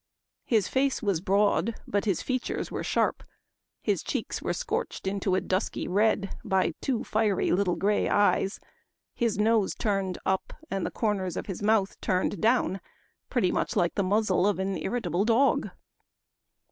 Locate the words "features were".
2.23-2.83